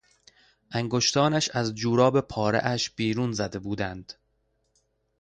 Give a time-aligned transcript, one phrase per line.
[0.71, 4.13] انگشتانش از جوراب پارهاش بیرون زده بودند.